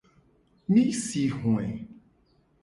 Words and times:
Mi 0.73 0.85
si 1.01 1.21
hoe. 1.35 1.69